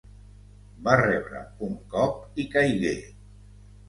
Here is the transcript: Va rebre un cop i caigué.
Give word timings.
Va 0.85 0.95
rebre 1.01 1.41
un 1.67 1.75
cop 1.97 2.41
i 2.45 2.47
caigué. 2.57 2.95